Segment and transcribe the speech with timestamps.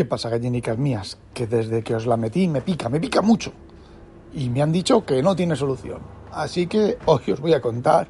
[0.00, 1.18] ¿Qué pasa, gallinicas mías?
[1.34, 3.52] Que desde que os la metí me pica, me pica mucho.
[4.32, 5.98] Y me han dicho que no tiene solución.
[6.32, 8.08] Así que hoy os voy a contar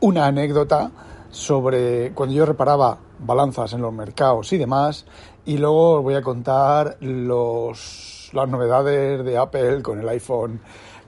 [0.00, 0.90] una anécdota
[1.30, 5.04] sobre cuando yo reparaba balanzas en los mercados y demás.
[5.44, 10.58] Y luego os voy a contar los, las novedades de Apple con el iPhone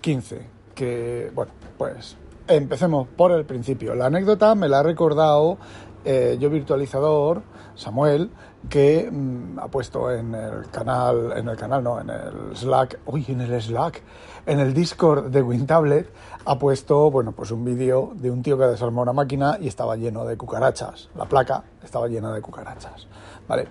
[0.02, 0.46] 15.
[0.74, 3.94] Que, bueno, pues empecemos por el principio.
[3.94, 5.56] La anécdota me la ha recordado
[6.04, 7.42] eh, yo virtualizador,
[7.78, 8.30] Samuel,
[8.68, 13.24] que mm, ha puesto en el canal, en el canal no, en el Slack, uy,
[13.28, 14.02] en el Slack,
[14.46, 16.12] en el Discord de WinTablet,
[16.44, 19.96] ha puesto, bueno, pues un vídeo de un tío que desarmó una máquina y estaba
[19.96, 21.08] lleno de cucarachas.
[21.14, 23.06] La placa estaba llena de cucarachas,
[23.46, 23.68] ¿vale?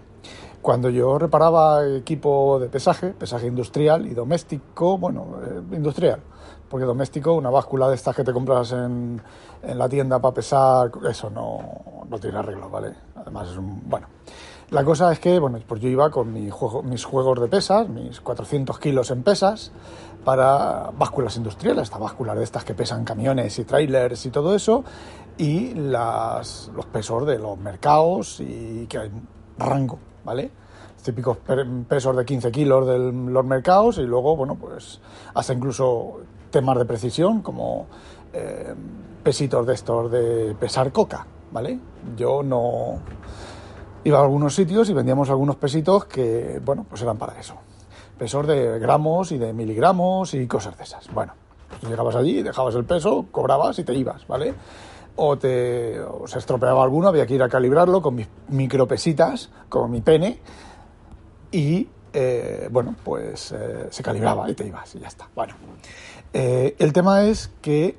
[0.62, 6.22] Cuando yo reparaba equipo de pesaje, pesaje industrial y doméstico, bueno, eh, industrial,
[6.70, 9.22] porque doméstico, una báscula de estas que te compras en,
[9.64, 12.94] en la tienda para pesar, eso no, no tiene arreglo, ¿vale?
[13.16, 14.08] Además es un, bueno.
[14.70, 17.88] La cosa es que, bueno, pues yo iba con mi juego, mis juegos de pesas,
[17.88, 19.72] mis 400 kilos en pesas,
[20.26, 24.84] para básculas industriales, estas básculas de estas que pesan camiones y trailers y todo eso,
[25.38, 29.12] y las, los pesos de los mercados y que hay
[29.58, 30.52] rango, ¿vale?
[31.02, 31.38] Típicos
[31.88, 35.00] pesos de 15 kilos de los mercados y luego, bueno, pues
[35.34, 37.88] hasta incluso temas de precisión como
[38.34, 38.74] eh,
[39.24, 41.80] pesitos de estos de pesar coca, ¿vale?
[42.16, 43.00] Yo no
[44.04, 47.56] iba a algunos sitios y vendíamos algunos pesitos que, bueno, pues eran para eso.
[48.18, 51.12] Pesos de gramos y de miligramos y cosas de esas.
[51.14, 51.34] Bueno,
[51.70, 54.54] pues llegabas allí, dejabas el peso, cobrabas y te ibas, ¿vale?
[55.18, 60.02] O, te, se estropeaba alguno, había que ir a calibrarlo con mis micropesitas, como mi
[60.02, 60.40] pene,
[61.52, 65.28] y eh, bueno, pues eh, se calibraba y te ibas y ya está.
[65.36, 65.54] Bueno,
[66.34, 67.98] eh, el tema es que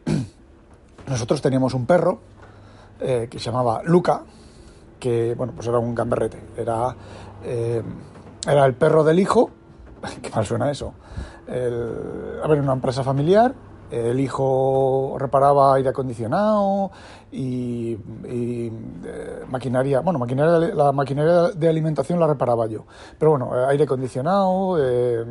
[1.06, 2.20] nosotros teníamos un perro
[2.98, 4.22] que se llamaba Luca,
[4.98, 6.96] que bueno, pues era un gamberrete, era,
[7.44, 9.50] era el perro del hijo,
[10.20, 10.94] qué mal suena eso,
[11.46, 13.54] el, a ver, una empresa familiar
[13.90, 16.90] el hijo reparaba aire acondicionado
[17.32, 18.72] y, eh,
[19.48, 22.84] maquinaria, bueno, maquinaria, la maquinaria de alimentación la reparaba yo.
[23.18, 25.24] Pero bueno, aire acondicionado, eh,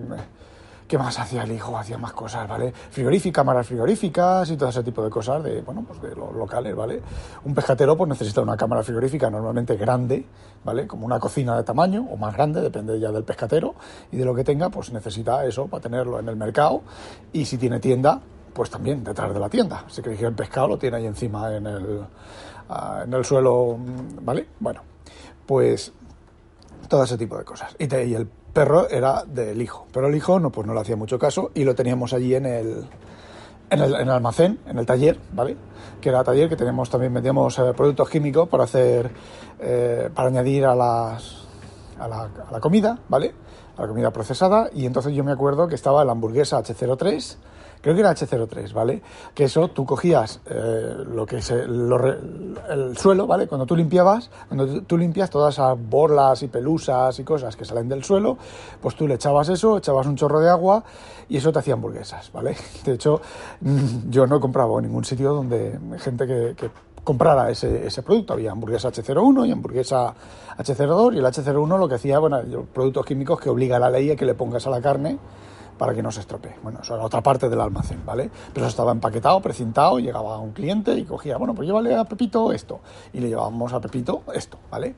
[0.87, 1.77] ¿qué más hacía el hijo?
[1.77, 2.71] Hacía más cosas, ¿vale?
[2.71, 6.75] Frigorífica, cámaras frigoríficas y todo ese tipo de cosas de, bueno, pues de los locales,
[6.75, 7.01] ¿vale?
[7.43, 10.25] Un pescatero pues necesita una cámara frigorífica normalmente grande,
[10.63, 10.87] ¿vale?
[10.87, 13.75] Como una cocina de tamaño o más grande, depende ya del pescatero
[14.11, 16.81] y de lo que tenga, pues necesita eso para tenerlo en el mercado
[17.33, 18.21] y si tiene tienda,
[18.53, 19.83] pues también detrás de la tienda.
[19.85, 22.01] Así que el pescado lo tiene ahí encima en el,
[22.69, 23.77] ah, en el suelo,
[24.21, 24.47] ¿vale?
[24.59, 24.81] Bueno,
[25.45, 25.91] pues
[26.87, 27.75] todo ese tipo de cosas.
[27.77, 30.95] Y, y, el perro era del hijo, pero el hijo no, pues no le hacía
[30.95, 32.89] mucho caso y lo teníamos allí en el,
[33.69, 35.55] en el, en el almacén, en el taller, ¿vale?
[36.01, 39.11] Que era taller que tenemos también, vendíamos eh, productos químicos para hacer,
[39.59, 41.43] eh, para añadir a las,
[41.99, 43.35] a la, a la comida, ¿vale?
[43.77, 47.37] A la comida procesada y entonces yo me acuerdo que estaba la hamburguesa H03
[47.81, 49.01] creo que era H03, ¿vale?
[49.33, 53.47] Que eso tú cogías eh, lo que es el suelo, ¿vale?
[53.47, 57.89] Cuando tú limpiabas, cuando tú limpias todas esas borlas y pelusas y cosas que salen
[57.89, 58.37] del suelo,
[58.81, 60.83] pues tú le echabas eso, echabas un chorro de agua
[61.29, 62.55] y eso te hacía hamburguesas, ¿vale?
[62.85, 63.21] De hecho,
[64.09, 66.69] yo no he comprado en ningún sitio donde gente que, que
[67.03, 68.33] comprara ese, ese, producto.
[68.33, 70.13] Había hamburguesa H01 y hamburguesa
[70.57, 72.41] H02 y el H01 lo que hacía, bueno,
[72.73, 75.17] productos químicos que obliga a la ley a que le pongas a la carne
[75.77, 76.55] para que no se estropee.
[76.63, 78.29] Bueno, eso era otra parte del almacén, ¿vale?
[78.53, 82.51] Pero eso estaba empaquetado, precintado, llegaba un cliente y cogía, bueno, pues llévale a Pepito
[82.51, 82.81] esto.
[83.13, 84.95] Y le llevábamos a Pepito esto, ¿vale?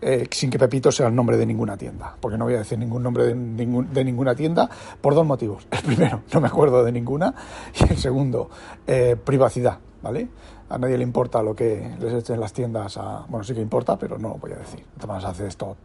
[0.00, 2.76] Eh, sin que Pepito sea el nombre de ninguna tienda, porque no voy a decir
[2.76, 4.68] ningún nombre de, de ninguna tienda
[5.00, 5.66] por dos motivos.
[5.70, 7.32] El primero, no me acuerdo de ninguna,
[7.78, 8.50] y el segundo,
[8.86, 10.28] eh, privacidad, ¿vale?
[10.70, 13.26] A nadie le importa lo que les echen las tiendas a...
[13.28, 14.84] Bueno, sí que importa, pero no lo voy a decir.
[14.98, 15.76] Además hace esto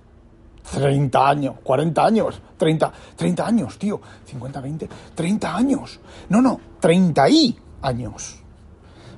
[0.71, 5.99] 30 años, 40 años, 30, 30 años, tío, 50, 20, 30 años.
[6.29, 8.41] No, no, 30 y años.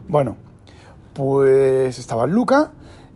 [0.08, 0.36] Bueno,
[1.14, 2.72] pues estaba el Luca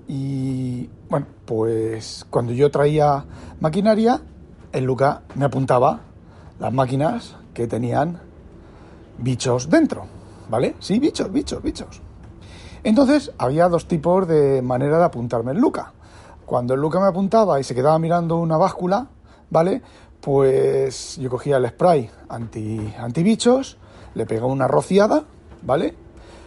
[0.07, 3.25] y bueno, pues cuando yo traía
[3.59, 4.21] maquinaria,
[4.71, 6.01] el Luca me apuntaba
[6.59, 8.19] las máquinas que tenían
[9.17, 10.05] bichos dentro,
[10.49, 10.75] ¿vale?
[10.79, 12.01] Sí, bichos, bichos, bichos.
[12.83, 15.92] Entonces había dos tipos de manera de apuntarme el Luca.
[16.45, 19.07] Cuando el Luca me apuntaba y se quedaba mirando una báscula,
[19.49, 19.81] ¿vale?
[20.19, 23.77] Pues yo cogía el spray anti, antibichos,
[24.15, 25.23] le pegaba una rociada,
[25.61, 25.95] ¿vale?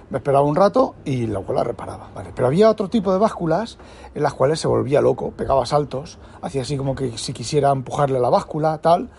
[0.08, 2.30] Me esperaba un rato y luego la reparaba, ¿vale?
[2.34, 3.76] Pero había otro tipo de básculas
[4.14, 8.20] en las cuales se volvía loco, pegaba saltos, hacía así como que si quisiera empujarle
[8.20, 9.10] la báscula, tal.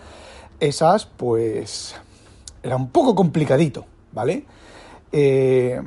[0.60, 1.94] Esas, pues,
[2.62, 4.46] era un poco complicadito, ¿vale?
[5.12, 5.80] Eh,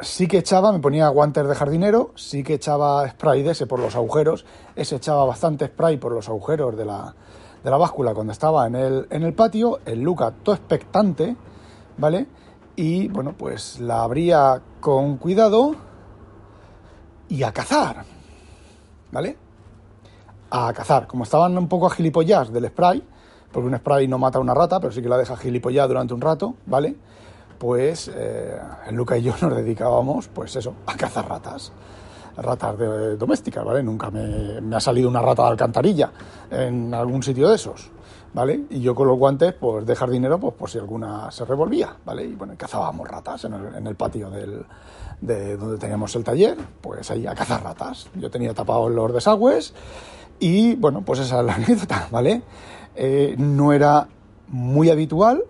[0.00, 3.80] sí que echaba, me ponía guantes de jardinero, sí que echaba spray de ese por
[3.80, 4.44] los agujeros,
[4.76, 7.14] ese echaba bastante spray por los agujeros de la,
[7.62, 11.36] de la báscula cuando estaba en el, en el patio, el Luca todo expectante,
[11.96, 12.26] ¿vale?
[12.76, 15.74] Y bueno, pues la abría con cuidado
[17.28, 18.04] y a cazar,
[19.10, 19.36] ¿vale?
[20.50, 21.06] A cazar.
[21.06, 23.02] Como estaban un poco a gilipollas del spray,
[23.52, 26.14] porque un spray no mata a una rata, pero sí que la deja gilipollas durante
[26.14, 26.96] un rato, ¿vale?
[27.58, 28.10] Pues
[28.90, 31.72] Luca y yo nos dedicábamos, pues eso, a cazar ratas
[32.36, 33.82] ratas de, domésticas, ¿vale?
[33.82, 36.10] Nunca me, ha salido una rata de alcantarilla
[36.50, 37.90] en algún sitio de esos,
[38.32, 38.60] ¿vale?
[38.70, 42.24] Y yo con los guantes, pues de jardinero, pues por si alguna se revolvía, ¿vale?
[42.24, 44.64] Y bueno, cazábamos ratas en el, en el patio del,
[45.20, 48.08] de donde teníamos el taller, pues ahí a cazar ratas.
[48.14, 49.74] Yo tenía tapados los desagües
[50.38, 52.42] y bueno, pues esa es la anécdota, ¿vale?
[52.94, 54.08] Eh, no era
[54.48, 55.42] muy habitual,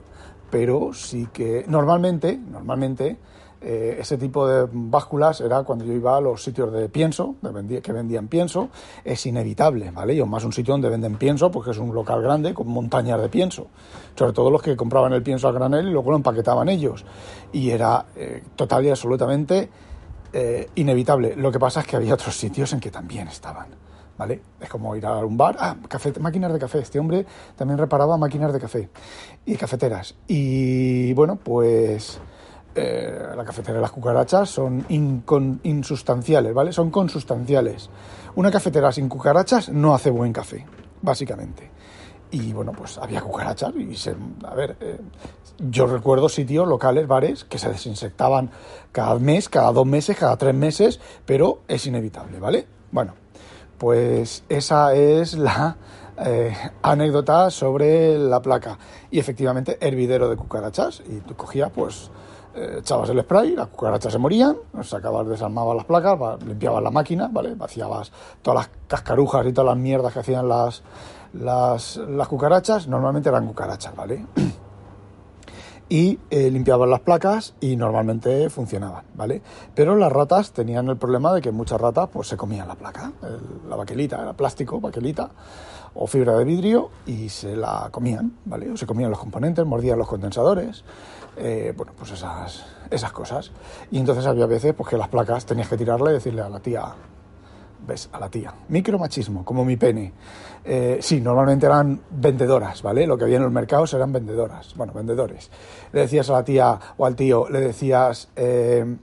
[0.51, 3.19] pero sí que normalmente, normalmente
[3.61, 7.83] eh, ese tipo de básculas era cuando yo iba a los sitios de pienso, de
[7.83, 8.69] que vendían pienso,
[9.05, 10.15] es inevitable, ¿vale?
[10.15, 13.29] Y más un sitio donde venden pienso, porque es un local grande con montañas de
[13.29, 13.67] pienso,
[14.15, 17.05] sobre todo los que compraban el pienso a granel y luego lo empaquetaban ellos.
[17.53, 19.69] Y era eh, total y absolutamente
[20.33, 21.35] eh, inevitable.
[21.35, 23.88] Lo que pasa es que había otros sitios en que también estaban.
[24.19, 24.43] ¿Vale?
[24.61, 26.81] Es como ir a un bar, ah, café, máquinas de café.
[26.81, 27.25] Este hombre
[27.57, 28.91] también reparaba máquinas de café
[29.47, 30.17] y cafeteras.
[30.27, 32.21] Y bueno, pues
[32.75, 36.73] eh, la cafetera y las cucarachas son insustanciales, ¿vale?
[36.73, 37.91] Son consustanciales.
[38.35, 40.67] Una cafetera sin cucarachas no hace buen café,
[41.03, 41.71] básicamente.
[42.31, 44.15] Y bueno, pues había cucarachas y se,
[44.45, 44.99] a ver, eh,
[45.59, 48.51] yo recuerdo sitios, locales, bares, que se desinsectaban
[48.93, 52.67] cada mes, cada dos meses, cada tres meses, pero es inevitable, ¿vale?
[52.93, 53.15] Bueno,
[53.79, 55.77] pues esa es la
[56.19, 56.53] eh,
[56.83, 58.79] anécdota sobre la placa.
[59.11, 61.03] Y efectivamente, hervidero de cucarachas.
[61.07, 62.11] Y tú cogías, pues,
[62.55, 67.29] eh, echabas el spray, las cucarachas se morían, sacabas, desarmabas las placas, limpiabas la máquina,
[67.31, 67.55] ¿vale?
[67.55, 68.11] Vaciabas
[68.43, 70.83] todas las cascarujas y todas las mierdas que hacían las,
[71.35, 74.27] las, las cucarachas, normalmente eran cucarachas, ¿vale?
[75.89, 79.43] Y eh, limpiaban las placas y normalmente funcionaban, ¿vale?
[79.75, 83.13] Pero las ratas tenían el problema de que muchas ratas pues se comían la placa,
[83.69, 85.31] la baquelita, era plástico, baquelita
[85.95, 88.71] o fibra de vidrio y se la comían, ¿vale?
[88.71, 90.85] O se comían los componentes, mordían los condensadores,
[91.37, 93.51] eh, bueno, pues esas, esas cosas.
[93.91, 96.61] Y entonces había veces pues, que las placas tenías que tirarle y decirle a la
[96.61, 96.95] tía,
[97.87, 100.13] ves, a la tía, micromachismo, como mi pene.
[100.65, 103.07] Eh, sí, normalmente eran vendedoras, ¿vale?
[103.07, 105.51] Lo que había en los mercados eran vendedoras, bueno, vendedores.
[105.93, 108.97] Le decías a la tía o al tío, le decías, eh,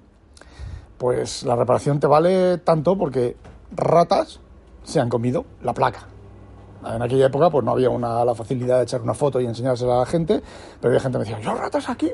[0.98, 3.36] pues la reparación te vale tanto porque
[3.72, 4.40] ratas
[4.84, 6.08] se han comido la placa.
[6.86, 9.96] En aquella época pues no había una, la facilidad de echar una foto y enseñársela
[9.96, 10.42] a la gente,
[10.80, 12.12] pero había gente que me decía, yo ratas aquí,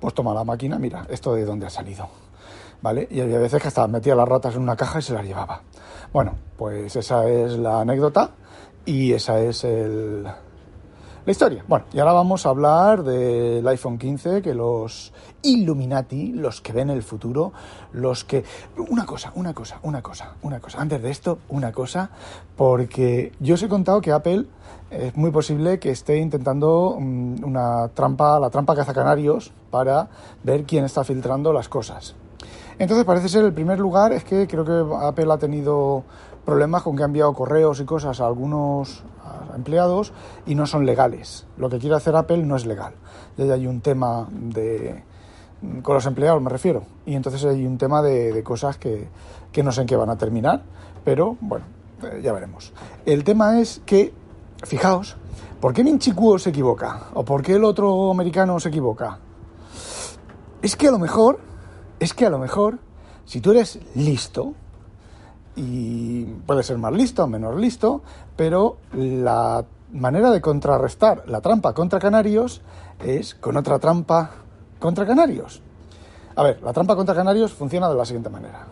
[0.00, 2.08] pues toma la máquina, mira, esto de dónde ha salido.
[2.84, 3.08] ¿Vale?
[3.10, 5.62] Y había veces que hasta metía las ratas en una caja y se las llevaba.
[6.12, 8.32] Bueno, pues esa es la anécdota
[8.84, 10.34] y esa es el, la
[11.26, 11.64] historia.
[11.66, 16.90] Bueno, y ahora vamos a hablar del iPhone 15, que los Illuminati, los que ven
[16.90, 17.54] el futuro,
[17.92, 18.44] los que...
[18.76, 20.78] Una cosa, una cosa, una cosa, una cosa.
[20.78, 22.10] Antes de esto, una cosa,
[22.54, 24.44] porque yo os he contado que Apple
[24.90, 30.10] es muy posible que esté intentando mm, una trampa, la trampa cazacanarios, para
[30.42, 32.14] ver quién está filtrando las cosas.
[32.78, 36.04] Entonces parece ser el primer lugar es que creo que Apple ha tenido
[36.44, 39.02] problemas con que ha enviado correos y cosas a algunos
[39.54, 40.12] empleados
[40.46, 41.46] y no son legales.
[41.56, 42.94] Lo que quiere hacer Apple no es legal.
[43.36, 45.02] Y hay un tema de
[45.82, 46.84] con los empleados me refiero.
[47.06, 49.08] Y entonces hay un tema de, cosas que,
[49.52, 50.62] que, no sé en qué van a terminar,
[51.04, 51.64] pero bueno,
[52.02, 52.72] eh, ya veremos.
[53.06, 54.12] El tema es que,
[54.64, 55.16] fijaos,
[55.60, 57.08] ¿por qué Minchicuo se equivoca?
[57.14, 59.18] ¿O por qué el otro americano se equivoca?
[60.62, 61.40] Es que a lo mejor,
[62.00, 62.78] es que a lo mejor,
[63.24, 64.54] si tú eres listo,
[65.56, 68.02] y puede ser más listo o menos listo,
[68.36, 72.62] pero la manera de contrarrestar la trampa contra canarios
[73.04, 74.30] es con otra trampa
[74.78, 75.62] contra canarios.
[76.36, 78.66] A ver, la trampa contra canarios funciona de la siguiente manera.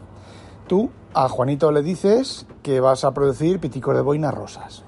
[0.66, 4.82] Tú a Juanito le dices que vas a producir piticos de boina rosas.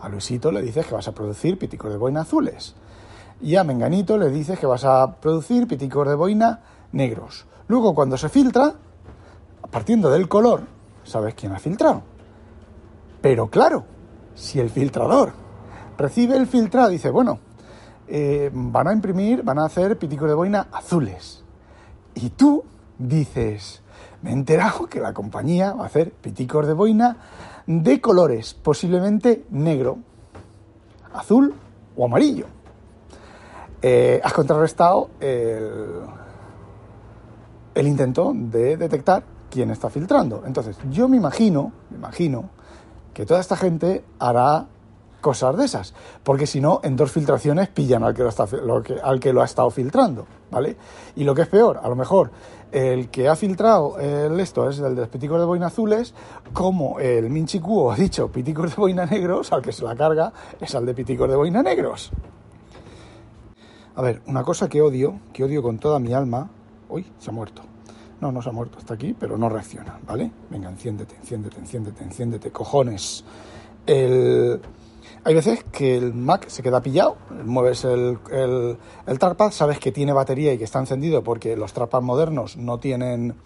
[0.00, 2.74] A Luisito le dices que vas a producir piticos de boina azules.
[3.40, 6.60] Y a Menganito le dices que vas a producir piticos de boina
[6.92, 7.46] negros.
[7.72, 8.74] Luego, cuando se filtra,
[9.70, 10.60] partiendo del color,
[11.04, 12.02] sabes quién ha filtrado.
[13.22, 13.86] Pero claro,
[14.34, 15.32] Si el filtrador
[15.96, 17.38] recibe el filtrado, dice, bueno,
[18.08, 21.42] eh, van a imprimir, van a hacer piticos de boina azules.
[22.14, 22.62] Y tú
[22.98, 23.80] dices,
[24.20, 27.16] me he enterado que la compañía va a hacer piticos de boina
[27.66, 29.96] de colores, posiblemente negro,
[31.14, 31.54] azul
[31.96, 32.44] o amarillo.
[33.80, 36.02] Eh, has contrarrestado el,
[37.74, 40.42] el intento de detectar quién está filtrando.
[40.46, 42.50] Entonces, yo me imagino, me imagino
[43.12, 44.66] que toda esta gente hará
[45.20, 48.46] cosas de esas, porque si no, en dos filtraciones pillan al que lo, está,
[49.04, 50.76] al que lo ha estado filtrando, ¿vale?
[51.14, 52.30] Y lo que es peor, a lo mejor
[52.72, 56.12] el que ha filtrado el esto es el de los piticos de boina azules,
[56.52, 60.74] como el Minchi ha dicho piticos de boina negros, al que se la carga es
[60.74, 62.10] al de piticos de boina negros.
[63.94, 66.50] A ver, una cosa que odio, que odio con toda mi alma,
[66.92, 67.62] uy, se ha muerto.
[68.20, 70.30] No, no se ha muerto, está aquí, pero no reacciona, ¿vale?
[70.48, 73.24] Venga, enciéndete, enciéndete, enciéndete, enciéndete, cojones.
[73.84, 74.60] El
[75.24, 79.18] hay veces que el Mac se queda pillado, mueves el, el, el
[79.52, 83.36] sabes que tiene batería y que está encendido porque los trackpads modernos no tienen,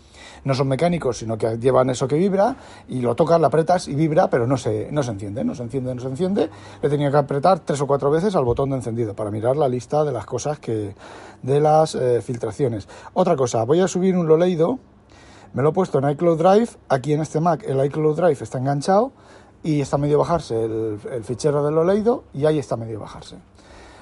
[0.47, 2.55] no son mecánicos, sino que llevan eso que vibra
[2.89, 5.65] y lo tocas, lo apretas y vibra, pero no se, no se enciende, no se
[5.65, 6.51] enciende, no se enciende.
[6.81, 9.69] Le tenía que apretar tres o cuatro veces al botón de encendido para mirar la
[9.69, 10.95] lista de las cosas que,
[11.43, 12.87] de las eh, filtraciones.
[13.13, 14.79] Otra cosa, voy a subir un Loleido,
[15.53, 18.59] me lo he puesto en iCloud Drive, aquí en este Mac el iCloud Drive está
[18.59, 19.11] enganchado
[19.65, 23.35] y está medio bajarse el, fichero de lo leído y ahí está medio bajarse.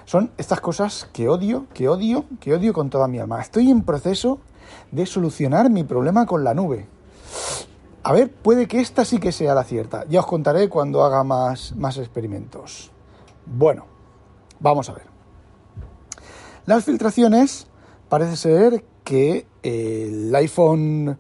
[0.04, 3.40] Son estas cosas que odio, que odio, que odio con toda mi alma.
[3.40, 4.40] Estoy en proceso
[4.90, 6.86] de solucionar mi problema con la nube.
[8.02, 10.04] A ver, puede que esta sí que sea la cierta.
[10.08, 12.90] Ya os contaré cuando haga más, más experimentos.
[13.46, 13.86] Bueno,
[14.60, 15.06] vamos a ver.
[16.66, 17.66] Las filtraciones
[18.08, 21.18] parece ser que el iPhone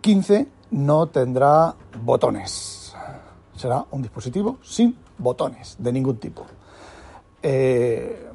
[0.00, 2.78] 15 no tendrá botones
[3.58, 6.46] será un dispositivo sin botones de ningún tipo.
[7.42, 8.27] Eh,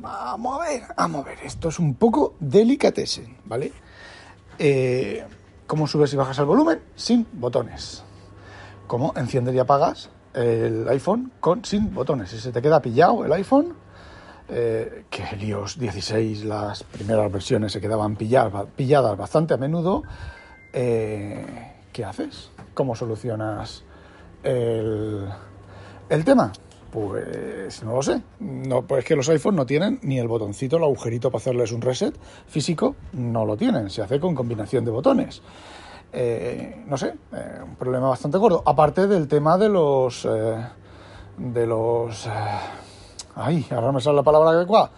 [0.00, 3.72] vamos a ver, vamos a ver, esto es un poco delicatessen, ¿vale?
[4.58, 5.24] Eh,
[5.66, 6.80] ¿Cómo subes y bajas el volumen?
[6.94, 8.04] Sin botones.
[8.86, 12.30] ¿Cómo enciendes y apagas el iPhone sin botones?
[12.30, 13.74] Si se te queda pillado el iPhone,
[14.48, 20.04] eh, que el iOS 16, las primeras versiones se quedaban pilladas, bastante a menudo,
[20.72, 22.50] ¿qué haces?
[22.74, 23.82] ¿Cómo solucionas
[24.46, 26.52] el, tema?
[26.96, 28.22] Pues no lo sé.
[28.40, 31.70] No, pues es que los iPhones no tienen ni el botoncito, el agujerito para hacerles
[31.72, 32.14] un reset
[32.48, 33.90] físico, no lo tienen.
[33.90, 35.42] Se hace con combinación de botones.
[36.10, 38.62] Eh, no sé, eh, un problema bastante gordo.
[38.64, 40.24] Aparte del tema de los.
[40.24, 40.56] Eh,
[41.36, 42.26] de los.
[43.34, 44.90] ay, ahora me la palabra adecuada.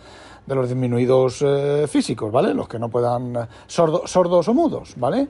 [0.46, 1.44] De los disminuidos
[1.88, 2.54] físicos, ¿vale?
[2.54, 3.48] Los que no puedan.
[3.66, 5.26] sordos o mudos, ¿vale?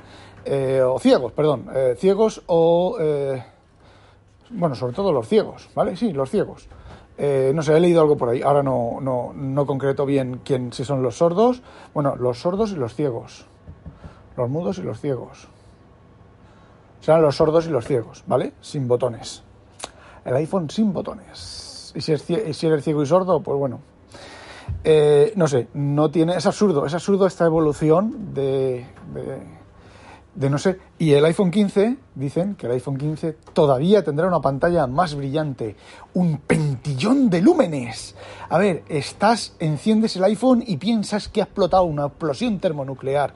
[0.85, 1.67] o ciegos, perdón.
[1.97, 2.97] ciegos o
[4.51, 5.97] bueno, sobre todo los ciegos, ¿vale?
[5.97, 6.69] Sí, los ciegos.
[7.17, 8.43] Eh, no sé, he leído algo por ahí.
[8.43, 11.63] Ahora no, no, no concreto bien quién, si son los sordos.
[11.93, 13.47] Bueno, los sordos y los ciegos.
[14.37, 15.49] Los mudos y los ciegos.
[17.01, 18.53] Serán los sordos y los ciegos, ¿vale?
[18.61, 19.43] Sin botones.
[20.25, 21.93] El iPhone sin botones.
[21.95, 23.81] Y si, es, si eres ciego y sordo, pues bueno.
[24.85, 26.37] Eh, no sé, no tiene.
[26.37, 29.39] Es absurdo, es absurdo esta evolución de de
[30.39, 30.79] no sé.
[30.99, 35.75] Y el iPhone 15, dicen que el iPhone 15 todavía tendrá una pantalla más brillante,
[36.15, 38.15] un pentillón de lúmenes.
[38.49, 43.35] A ver, estás, enciendes el iPhone y piensas que ha explotado una explosión termonuclear.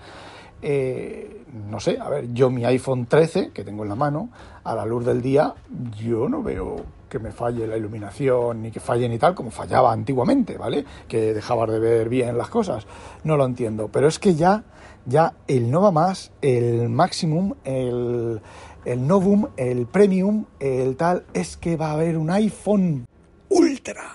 [0.63, 4.31] Eh, no sé, a ver, yo mi iPhone 13, que tengo en la mano,
[4.65, 5.55] a la luz del día,
[5.97, 6.77] yo no veo
[7.09, 10.85] que me falle la iluminación ni que falle ni tal como fallaba antiguamente, ¿vale?
[11.09, 12.87] Que dejabas de ver bien las cosas.
[13.25, 14.65] No lo entiendo, pero es que ya
[15.05, 18.41] ya el Nova Más, el Maximum, el,
[18.85, 23.07] el Novum, el Premium, el tal, es que va a haber un iPhone
[23.49, 24.11] Ultra.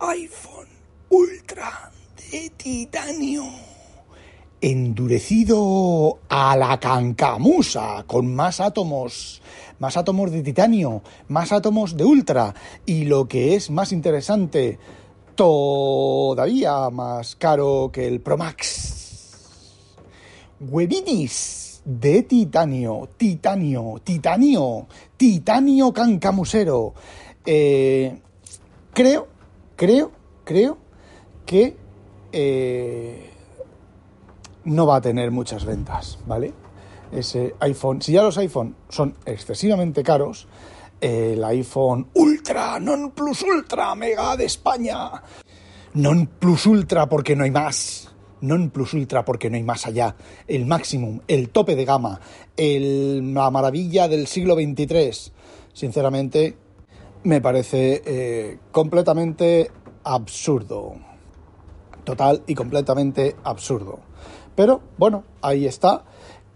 [0.00, 0.68] iPhone
[1.10, 1.92] Ultra
[2.32, 3.73] de titanio.
[4.66, 9.42] Endurecido a la cancamusa, con más átomos,
[9.78, 12.54] más átomos de titanio, más átomos de ultra.
[12.86, 14.78] Y lo que es más interesante,
[15.34, 18.94] todavía más caro que el Pro Max
[20.60, 26.94] huevinis de titanio, titanio, titanio, titanio cancamusero.
[27.44, 28.18] Eh,
[28.94, 29.28] creo,
[29.76, 30.10] creo,
[30.44, 30.78] creo
[31.44, 31.76] que
[32.32, 33.33] eh,
[34.64, 36.52] no va a tener muchas ventas, ¿vale?
[37.12, 40.48] Ese iPhone, si ya los iPhone son excesivamente caros,
[41.00, 45.10] el iPhone Ultra, Non Plus Ultra, Mega de España,
[45.94, 50.16] Non Plus Ultra porque no hay más non plus ultra porque no hay más allá,
[50.46, 52.20] el máximo, el tope de gama,
[52.56, 55.32] la maravilla del siglo XXIII.
[55.72, 56.56] Sinceramente,
[57.24, 59.70] me parece eh, completamente
[60.04, 60.94] absurdo.
[62.04, 64.00] Total y completamente absurdo.
[64.54, 66.04] Pero bueno, ahí está.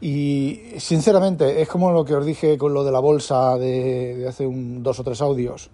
[0.00, 4.46] Y sinceramente, es como lo que os dije con lo de la bolsa de, hace
[4.46, 5.70] un, dos o tres audios.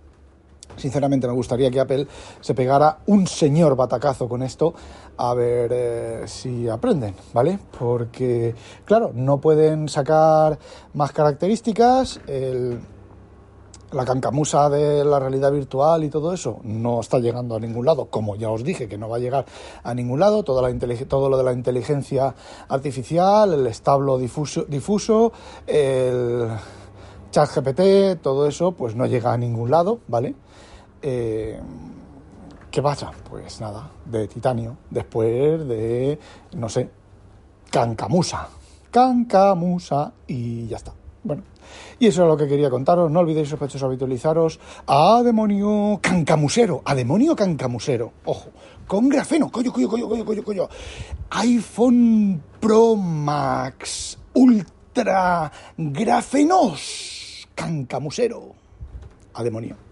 [0.76, 2.06] Sinceramente, me gustaría que Apple
[2.40, 4.72] se pegara un señor batacazo con esto,
[5.16, 7.58] a ver eh, si aprenden, ¿vale?
[7.78, 8.54] Porque,
[8.84, 10.58] claro, no pueden sacar
[10.94, 12.20] más características.
[12.26, 12.80] El,
[13.92, 18.06] la cancamusa de la realidad virtual y todo eso no está llegando a ningún lado,
[18.06, 19.44] como ya os dije que no va a llegar
[19.82, 20.60] a ningún lado, todo
[21.28, 22.34] lo de la inteligencia
[22.68, 25.32] artificial, el establo difuso, difuso
[25.66, 26.48] el
[27.30, 30.34] chat GPT, todo eso pues no llega a ningún lado, ¿vale?
[31.02, 31.60] Eh,
[32.70, 33.12] ¿Qué pasa?
[33.30, 36.18] Pues nada, de titanio, después de,
[36.56, 36.90] no sé,
[37.70, 38.48] cancamusa,
[38.90, 40.92] cancamusa y ya está.
[41.22, 41.42] Bueno,
[41.98, 43.10] y eso es lo que quería contaros.
[43.10, 46.82] No olvidéis, sospechosos, habitualizaros a demonio cancamusero.
[46.84, 48.12] A demonio cancamusero.
[48.24, 48.50] Ojo,
[48.86, 49.50] con grafeno.
[49.50, 50.68] Coño, coño, coño, coño, coño, coño.
[51.30, 57.48] iPhone Pro Max Ultra Grafenos.
[57.54, 58.54] Cancamusero.
[59.34, 59.83] A demonio.